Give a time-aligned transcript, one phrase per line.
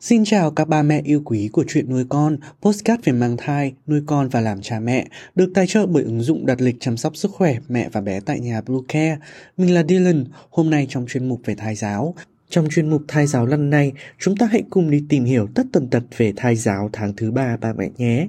[0.00, 3.74] Xin chào các ba mẹ yêu quý của chuyện nuôi con, postcard về mang thai,
[3.86, 6.96] nuôi con và làm cha mẹ, được tài trợ bởi ứng dụng đặt lịch chăm
[6.96, 9.18] sóc sức khỏe mẹ và bé tại nhà Blue Care.
[9.56, 12.14] Mình là Dylan, hôm nay trong chuyên mục về thai giáo.
[12.48, 15.66] Trong chuyên mục thai giáo lần này, chúng ta hãy cùng đi tìm hiểu tất
[15.72, 18.28] tần tật về thai giáo tháng thứ ba ba mẹ nhé.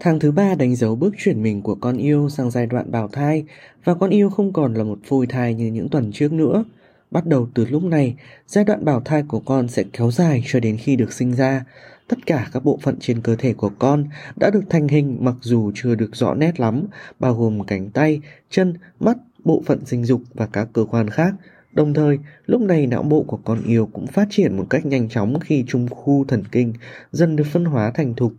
[0.00, 3.08] Tháng thứ ba đánh dấu bước chuyển mình của con yêu sang giai đoạn bào
[3.08, 3.44] thai
[3.84, 6.64] và con yêu không còn là một phôi thai như những tuần trước nữa.
[7.10, 10.60] Bắt đầu từ lúc này, giai đoạn bào thai của con sẽ kéo dài cho
[10.60, 11.64] đến khi được sinh ra.
[12.08, 14.04] Tất cả các bộ phận trên cơ thể của con
[14.36, 16.86] đã được thành hình mặc dù chưa được rõ nét lắm,
[17.20, 18.20] bao gồm cánh tay,
[18.50, 21.34] chân, mắt, bộ phận sinh dục và các cơ quan khác.
[21.72, 25.08] Đồng thời, lúc này não bộ của con yêu cũng phát triển một cách nhanh
[25.08, 26.72] chóng khi trung khu thần kinh
[27.12, 28.32] dần được phân hóa thành thục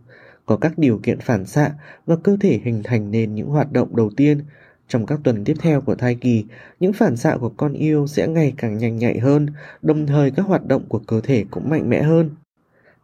[0.48, 1.70] có các điều kiện phản xạ
[2.06, 4.40] và cơ thể hình thành nên những hoạt động đầu tiên.
[4.88, 6.44] Trong các tuần tiếp theo của thai kỳ,
[6.80, 9.46] những phản xạ của con yêu sẽ ngày càng nhanh nhạy hơn,
[9.82, 12.30] đồng thời các hoạt động của cơ thể cũng mạnh mẽ hơn.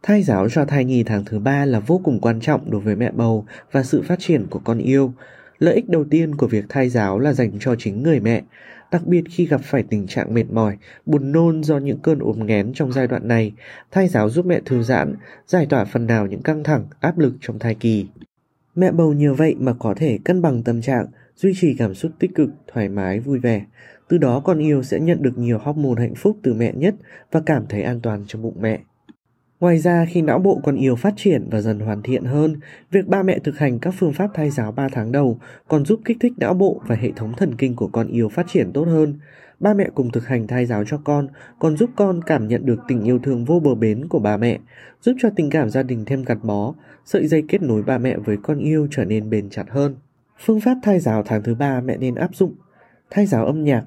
[0.03, 2.95] Thai giáo cho thai nhi tháng thứ ba là vô cùng quan trọng đối với
[2.95, 5.13] mẹ bầu và sự phát triển của con yêu.
[5.59, 8.41] Lợi ích đầu tiên của việc thai giáo là dành cho chính người mẹ,
[8.91, 12.45] đặc biệt khi gặp phải tình trạng mệt mỏi, buồn nôn do những cơn ốm
[12.45, 13.53] nghén trong giai đoạn này.
[13.91, 15.15] Thai giáo giúp mẹ thư giãn,
[15.47, 18.07] giải tỏa phần nào những căng thẳng, áp lực trong thai kỳ.
[18.75, 22.11] Mẹ bầu nhờ vậy mà có thể cân bằng tâm trạng, duy trì cảm xúc
[22.19, 23.65] tích cực, thoải mái, vui vẻ.
[24.07, 26.95] Từ đó con yêu sẽ nhận được nhiều hormone hạnh phúc từ mẹ nhất
[27.31, 28.79] và cảm thấy an toàn trong bụng mẹ.
[29.65, 32.55] Ngoài ra, khi não bộ còn yêu phát triển và dần hoàn thiện hơn,
[32.91, 35.99] việc ba mẹ thực hành các phương pháp thai giáo 3 tháng đầu còn giúp
[36.05, 38.83] kích thích não bộ và hệ thống thần kinh của con yêu phát triển tốt
[38.83, 39.19] hơn.
[39.59, 41.27] Ba mẹ cùng thực hành thai giáo cho con
[41.59, 44.59] còn giúp con cảm nhận được tình yêu thương vô bờ bến của ba mẹ,
[45.01, 46.73] giúp cho tình cảm gia đình thêm gắn bó,
[47.05, 49.95] sợi dây kết nối ba mẹ với con yêu trở nên bền chặt hơn.
[50.45, 52.55] Phương pháp thai giáo tháng thứ ba mẹ nên áp dụng
[53.09, 53.83] thai giáo âm nhạc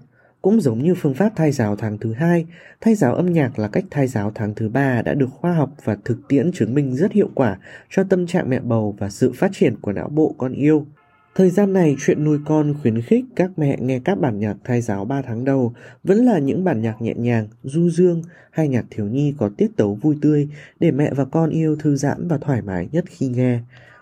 [0.49, 2.47] cũng giống như phương pháp thai giáo tháng thứ hai,
[2.81, 5.71] thai giáo âm nhạc là cách thai giáo tháng thứ ba đã được khoa học
[5.85, 7.59] và thực tiễn chứng minh rất hiệu quả
[7.91, 10.87] cho tâm trạng mẹ bầu và sự phát triển của não bộ con yêu.
[11.35, 14.81] Thời gian này, chuyện nuôi con khuyến khích các mẹ nghe các bản nhạc thai
[14.81, 18.85] giáo 3 tháng đầu vẫn là những bản nhạc nhẹ nhàng, du dương hay nhạc
[18.91, 20.49] thiếu nhi có tiết tấu vui tươi
[20.81, 23.61] để mẹ và con yêu thư giãn và thoải mái nhất khi nghe.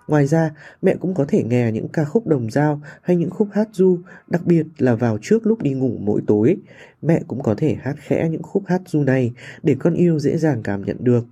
[0.09, 0.51] Ngoài ra,
[0.83, 3.99] mẹ cũng có thể nghe những ca khúc đồng dao hay những khúc hát du,
[4.29, 6.57] đặc biệt là vào trước lúc đi ngủ mỗi tối.
[7.03, 10.37] Mẹ cũng có thể hát khẽ những khúc hát du này để con yêu dễ
[10.37, 11.27] dàng cảm nhận được.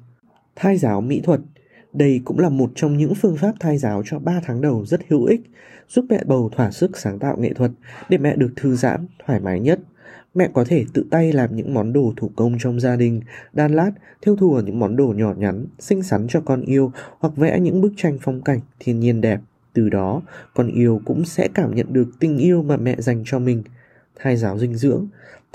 [0.56, 1.40] Thai giáo mỹ thuật
[1.92, 5.00] đây cũng là một trong những phương pháp thai giáo cho 3 tháng đầu rất
[5.08, 5.40] hữu ích,
[5.88, 7.70] giúp mẹ bầu thỏa sức sáng tạo nghệ thuật
[8.08, 9.80] để mẹ được thư giãn, thoải mái nhất.
[10.34, 13.20] Mẹ có thể tự tay làm những món đồ thủ công trong gia đình,
[13.52, 17.36] đan lát, thiêu thùa những món đồ nhỏ nhắn, xinh xắn cho con yêu hoặc
[17.36, 19.40] vẽ những bức tranh phong cảnh thiên nhiên đẹp.
[19.72, 20.22] Từ đó,
[20.54, 23.62] con yêu cũng sẽ cảm nhận được tình yêu mà mẹ dành cho mình.
[24.16, 25.06] Thai giáo dinh dưỡng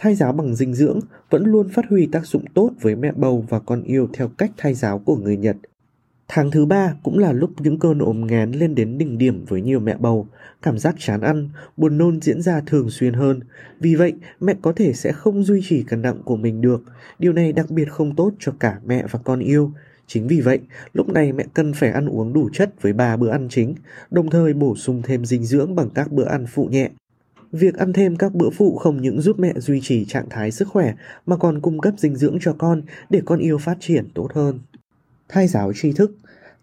[0.02, 3.46] Thai giáo bằng dinh dưỡng vẫn luôn phát huy tác dụng tốt với mẹ bầu
[3.50, 5.56] và con yêu theo cách thai giáo của người Nhật.
[6.32, 9.62] Tháng thứ ba cũng là lúc những cơn ốm nghén lên đến đỉnh điểm với
[9.62, 10.28] nhiều mẹ bầu,
[10.62, 13.40] cảm giác chán ăn, buồn nôn diễn ra thường xuyên hơn.
[13.80, 16.84] Vì vậy, mẹ có thể sẽ không duy trì cân nặng của mình được.
[17.20, 19.72] Điều này đặc biệt không tốt cho cả mẹ và con yêu.
[20.08, 20.60] Chính vì vậy,
[20.94, 23.76] lúc này mẹ cần phải ăn uống đủ chất với ba bữa ăn chính,
[24.12, 26.90] đồng thời bổ sung thêm dinh dưỡng bằng các bữa ăn phụ nhẹ.
[27.52, 30.68] Việc ăn thêm các bữa phụ không những giúp mẹ duy trì trạng thái sức
[30.68, 30.94] khỏe
[31.26, 34.60] mà còn cung cấp dinh dưỡng cho con để con yêu phát triển tốt hơn.
[35.30, 36.12] Thai giáo tri thức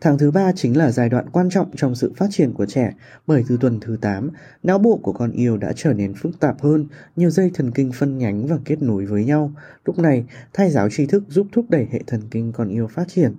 [0.00, 2.93] Tháng thứ ba chính là giai đoạn quan trọng trong sự phát triển của trẻ,
[3.27, 4.31] bởi từ tuần thứ 8,
[4.62, 7.93] não bộ của con yêu đã trở nên phức tạp hơn, nhiều dây thần kinh
[7.93, 9.53] phân nhánh và kết nối với nhau.
[9.84, 13.09] Lúc này, thai giáo tri thức giúp thúc đẩy hệ thần kinh con yêu phát
[13.09, 13.34] triển.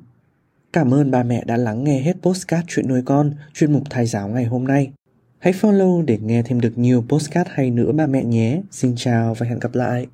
[0.73, 4.05] Cảm ơn ba mẹ đã lắng nghe hết postcard chuyện nuôi con, chuyên mục thai
[4.05, 4.91] giáo ngày hôm nay.
[5.39, 8.61] Hãy follow để nghe thêm được nhiều postcard hay nữa ba mẹ nhé.
[8.71, 10.07] Xin chào và hẹn gặp lại.